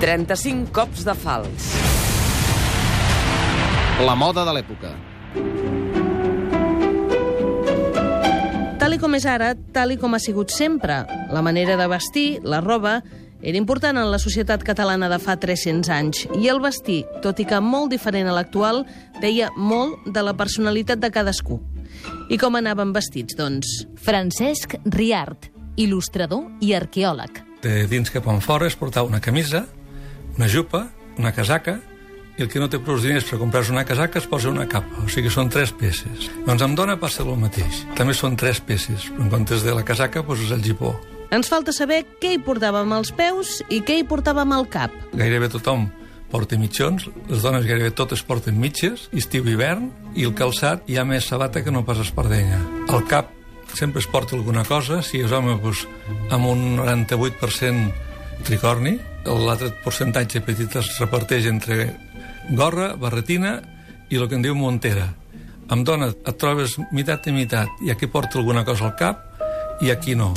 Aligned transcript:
35 0.00 0.72
cops 0.76 1.04
de 1.06 1.12
fals. 1.16 1.66
La 4.04 4.12
moda 4.14 4.42
de 4.44 4.52
l'època. 4.52 4.90
Tal 8.76 8.92
i 8.92 8.98
com 9.00 9.16
és 9.16 9.24
ara, 9.24 9.54
tal 9.72 9.94
i 9.94 9.96
com 9.96 10.12
ha 10.12 10.20
sigut 10.20 10.52
sempre, 10.52 10.98
la 11.32 11.42
manera 11.42 11.78
de 11.80 11.86
vestir, 11.88 12.42
la 12.44 12.60
roba, 12.60 12.98
era 13.40 13.56
important 13.56 13.96
en 13.96 14.10
la 14.12 14.20
societat 14.20 14.64
catalana 14.68 15.08
de 15.08 15.16
fa 15.22 15.38
300 15.40 15.88
anys 15.92 16.26
i 16.36 16.50
el 16.52 16.60
vestir, 16.60 17.04
tot 17.24 17.40
i 17.40 17.46
que 17.48 17.62
molt 17.64 17.94
diferent 17.94 18.28
a 18.28 18.36
l'actual, 18.36 18.84
deia 19.22 19.48
molt 19.56 20.04
de 20.12 20.24
la 20.24 20.36
personalitat 20.36 21.00
de 21.00 21.10
cadascú. 21.12 21.56
I 22.28 22.36
com 22.36 22.60
anaven 22.60 22.92
vestits, 22.92 23.36
doncs? 23.38 23.86
Francesc 23.96 24.76
Riart, 24.92 25.48
il·lustrador 25.80 26.50
i 26.60 26.74
arqueòleg. 26.76 27.40
De 27.64 27.86
dins 27.88 28.12
cap 28.12 28.28
en 28.28 28.44
fora 28.44 28.68
es 28.68 28.76
portava 28.76 29.08
una 29.08 29.24
camisa, 29.24 29.64
una 30.36 30.48
jupa, 30.48 30.86
una 31.18 31.32
casaca, 31.32 31.78
i 32.36 32.44
el 32.44 32.50
que 32.52 32.60
no 32.60 32.68
té 32.68 32.78
prou 32.84 32.98
diners 33.00 33.24
per 33.24 33.38
comprar-se 33.40 33.72
una 33.72 33.86
casaca 33.88 34.20
es 34.20 34.28
posa 34.28 34.50
una 34.52 34.66
capa, 34.68 35.02
o 35.04 35.08
sigui, 35.08 35.32
són 35.32 35.48
tres 35.52 35.72
peces. 35.72 36.28
Doncs 36.44 36.64
amb 36.66 36.76
dona 36.76 36.98
passa 37.00 37.24
el 37.24 37.36
mateix. 37.40 37.84
També 37.96 38.14
són 38.14 38.36
tres 38.36 38.60
peces, 38.60 39.08
però 39.08 39.24
en 39.24 39.30
comptes 39.32 39.64
de 39.64 39.74
la 39.76 39.84
casaca 39.88 40.24
poses 40.26 40.52
el 40.52 40.64
gipó. 40.64 40.92
Ens 41.32 41.48
falta 41.50 41.72
saber 41.74 42.04
què 42.20 42.36
hi 42.36 42.42
portàvem 42.44 42.92
als 42.94 43.10
peus 43.16 43.62
i 43.72 43.80
què 43.82 43.96
hi 43.98 44.04
portàvem 44.06 44.52
al 44.54 44.68
cap. 44.70 44.92
Gairebé 45.16 45.48
tothom 45.50 45.88
porta 46.30 46.58
mitjons, 46.58 47.06
les 47.30 47.42
dones 47.42 47.64
gairebé 47.64 47.92
totes 47.94 48.22
porten 48.26 48.58
mitges, 48.60 49.06
estiu 49.14 49.46
i 49.46 49.54
hivern, 49.54 49.88
i 50.18 50.26
el 50.26 50.34
calçat 50.36 50.84
hi 50.90 50.98
ha 50.98 51.06
més 51.06 51.28
sabata 51.30 51.62
que 51.62 51.72
no 51.72 51.84
pas 51.86 52.02
espardenya. 52.02 52.58
Al 52.90 53.06
cap 53.08 53.30
sempre 53.76 54.00
es 54.02 54.08
porta 54.10 54.36
alguna 54.36 54.64
cosa, 54.64 55.02
si 55.06 55.20
és 55.22 55.32
home, 55.32 55.56
doncs, 55.62 55.86
amb 56.34 56.50
un 56.50 56.64
98% 56.80 58.05
tricorni, 58.44 58.98
l'altre 59.24 59.72
percentatge 59.84 60.42
petit 60.44 60.76
es 60.76 60.90
reparteix 61.00 61.46
entre 61.50 61.90
gorra, 62.50 62.94
barretina 63.00 63.60
i 64.10 64.20
el 64.20 64.28
que 64.28 64.36
en 64.38 64.44
diu 64.44 64.54
montera. 64.58 65.08
Amb 65.72 65.86
dona 65.86 66.12
et 66.12 66.36
trobes 66.38 66.76
mitat 66.94 67.26
i 67.26 67.34
mitat, 67.34 67.82
i 67.82 67.90
aquí 67.90 68.06
porta 68.06 68.38
alguna 68.38 68.64
cosa 68.64 68.86
al 68.86 68.94
cap 68.98 69.24
i 69.82 69.90
aquí 69.90 70.14
no. 70.14 70.32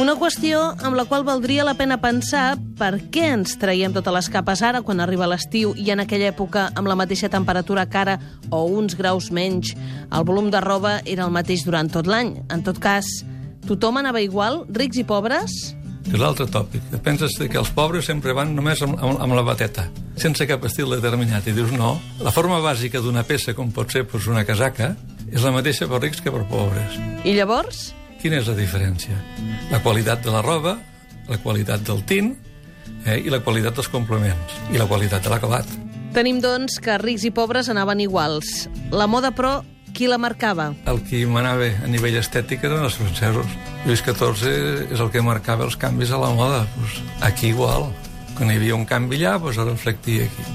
Una 0.00 0.14
qüestió 0.16 0.60
amb 0.80 0.96
la 0.96 1.04
qual 1.04 1.26
valdria 1.28 1.64
la 1.64 1.74
pena 1.76 1.98
pensar 2.00 2.54
per 2.78 2.94
què 3.12 3.26
ens 3.34 3.58
traiem 3.60 3.92
totes 3.92 4.14
les 4.16 4.28
capes 4.32 4.62
ara 4.64 4.80
quan 4.80 5.00
arriba 5.04 5.28
l'estiu 5.28 5.74
i 5.76 5.90
en 5.92 6.00
aquella 6.00 6.30
època 6.32 6.70
amb 6.72 6.88
la 6.88 6.96
mateixa 6.96 7.28
temperatura 7.28 7.84
cara 7.84 8.16
o 8.48 8.62
uns 8.64 8.96
graus 8.96 9.28
menys. 9.30 9.74
El 10.08 10.24
volum 10.24 10.48
de 10.50 10.62
roba 10.64 10.94
era 11.04 11.26
el 11.28 11.34
mateix 11.36 11.66
durant 11.68 11.92
tot 11.92 12.08
l'any. 12.08 12.32
En 12.48 12.64
tot 12.64 12.80
cas, 12.80 13.04
tothom 13.70 14.00
anava 14.00 14.22
igual, 14.22 14.64
rics 14.74 14.98
i 14.98 15.06
pobres? 15.06 15.54
És 16.10 16.18
l'altre 16.18 16.46
tòpic. 16.50 16.82
Penses 17.04 17.36
que 17.38 17.58
els 17.60 17.70
pobres 17.76 18.08
sempre 18.08 18.34
van 18.34 18.54
només 18.56 18.80
amb, 18.82 18.96
amb, 18.98 19.20
amb 19.22 19.36
la 19.36 19.44
bateta, 19.46 19.86
sense 20.18 20.46
cap 20.48 20.64
estil 20.66 20.90
determinat. 20.90 21.46
I 21.46 21.54
dius, 21.54 21.70
no, 21.76 21.92
la 22.24 22.32
forma 22.34 22.58
bàsica 22.64 23.02
d'una 23.04 23.22
peça, 23.28 23.54
com 23.54 23.70
pot 23.74 23.92
ser 23.92 24.06
pues, 24.10 24.26
una 24.30 24.42
casaca, 24.48 24.94
és 25.30 25.44
la 25.46 25.54
mateixa 25.54 25.86
per 25.90 26.00
rics 26.02 26.22
que 26.24 26.32
per 26.34 26.42
pobres. 26.50 26.98
I 27.22 27.36
llavors? 27.36 27.90
Quina 28.20 28.40
és 28.40 28.48
la 28.50 28.56
diferència? 28.58 29.16
La 29.70 29.80
qualitat 29.84 30.24
de 30.24 30.34
la 30.34 30.42
roba, 30.44 30.74
la 31.30 31.38
qualitat 31.44 31.84
del 31.86 32.02
tint 32.08 32.34
eh, 33.06 33.20
i 33.20 33.30
la 33.30 33.40
qualitat 33.44 33.78
dels 33.78 33.88
complements 33.92 34.58
i 34.74 34.80
la 34.80 34.88
qualitat 34.90 35.24
de 35.24 35.32
l'acabat. 35.32 35.70
Tenim, 36.10 36.40
doncs, 36.42 36.80
que 36.82 36.98
rics 36.98 37.28
i 37.28 37.30
pobres 37.30 37.70
anaven 37.70 38.02
iguals. 38.02 38.66
La 38.90 39.06
moda, 39.06 39.30
però, 39.30 39.60
qui 40.00 40.06
la 40.08 40.16
marcava? 40.16 40.70
El 40.88 41.02
qui 41.04 41.26
manava 41.28 41.66
a 41.84 41.88
nivell 41.90 42.14
estètic 42.16 42.62
eren 42.64 42.86
els 42.86 42.94
francesos. 42.96 43.50
Lluís 43.84 44.00
XIV 44.00 44.94
és 44.94 45.02
el 45.04 45.10
que 45.12 45.20
marcava 45.20 45.66
els 45.66 45.76
canvis 45.76 46.14
a 46.16 46.20
la 46.22 46.30
moda. 46.32 46.62
Pues 46.72 47.02
aquí 47.20 47.50
igual. 47.52 47.90
Quan 48.38 48.48
hi 48.48 48.56
havia 48.56 48.78
un 48.78 48.86
canvi 48.88 49.18
allà, 49.20 49.34
pues 49.42 49.60
el 49.60 49.68
reflectia 49.68 50.24
aquí. 50.24 50.46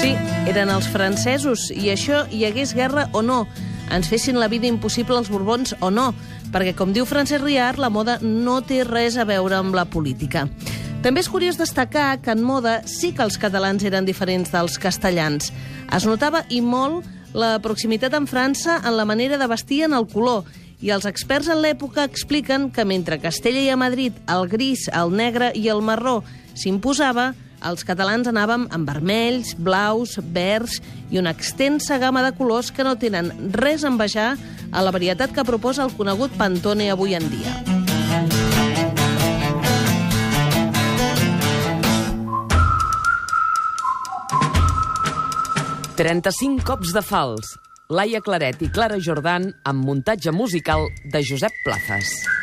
Sí, 0.00 0.14
eren 0.48 0.72
els 0.72 0.88
francesos, 0.88 1.68
i 1.76 1.92
això 1.92 2.24
hi 2.32 2.46
hagués 2.48 2.72
guerra 2.72 3.10
o 3.12 3.20
no, 3.20 3.42
ens 3.92 4.08
fessin 4.08 4.40
la 4.40 4.48
vida 4.48 4.64
impossible 4.64 5.20
als 5.20 5.28
Borbons 5.28 5.76
o 5.84 5.92
no, 5.92 6.14
perquè, 6.54 6.72
com 6.72 6.96
diu 6.96 7.04
Francesc 7.04 7.44
Riart, 7.44 7.76
la 7.76 7.92
moda 7.92 8.16
no 8.24 8.62
té 8.64 8.80
res 8.88 9.20
a 9.20 9.28
veure 9.28 9.60
amb 9.60 9.76
la 9.76 9.84
política. 9.84 10.48
També 11.02 11.22
és 11.22 11.28
curiós 11.30 11.56
destacar 11.56 12.18
que 12.18 12.32
en 12.34 12.42
moda 12.42 12.80
sí 12.90 13.12
que 13.14 13.22
els 13.22 13.38
catalans 13.38 13.84
eren 13.86 14.06
diferents 14.06 14.50
dels 14.50 14.80
castellans. 14.82 15.52
Es 15.94 16.06
notava 16.08 16.42
i 16.50 16.58
molt 16.60 17.06
la 17.38 17.56
proximitat 17.62 18.16
amb 18.18 18.28
França 18.28 18.80
en 18.82 18.96
la 18.98 19.06
manera 19.06 19.38
de 19.38 19.46
vestir 19.46 19.84
en 19.86 19.94
el 19.94 20.08
color, 20.10 20.42
i 20.82 20.90
els 20.94 21.06
experts 21.06 21.48
en 21.50 21.62
l'època 21.62 22.04
expliquen 22.06 22.68
que 22.74 22.86
mentre 22.86 23.18
a 23.18 23.22
Castella 23.22 23.62
i 23.62 23.70
a 23.70 23.78
Madrid 23.78 24.18
el 24.30 24.46
gris, 24.50 24.88
el 24.94 25.14
negre 25.14 25.52
i 25.54 25.68
el 25.70 25.82
marró 25.82 26.20
s'imposava, 26.58 27.32
els 27.66 27.82
catalans 27.86 28.30
anàvem 28.30 28.68
amb 28.74 28.86
vermells, 28.86 29.56
blaus, 29.58 30.18
verds 30.34 30.78
i 31.10 31.18
una 31.18 31.34
extensa 31.34 31.98
gamma 31.98 32.22
de 32.26 32.34
colors 32.38 32.70
que 32.70 32.86
no 32.86 32.98
tenen 32.98 33.32
res 33.54 33.82
a 33.82 33.90
envejar 33.90 34.32
a 34.70 34.82
la 34.82 34.94
varietat 34.94 35.34
que 35.34 35.46
proposa 35.46 35.86
el 35.86 35.94
conegut 35.98 36.34
Pantone 36.38 36.90
avui 36.90 37.18
en 37.18 37.30
dia. 37.30 37.77
«35 45.98 46.62
cops 46.62 46.92
de 46.94 47.02
fals». 47.02 47.56
Laia 47.90 48.20
Claret 48.22 48.62
i 48.62 48.70
Clara 48.70 49.00
Jordan 49.02 49.50
amb 49.66 49.82
muntatge 49.82 50.30
musical 50.30 50.86
de 51.10 51.26
Josep 51.26 51.64
Plazas. 51.64 52.37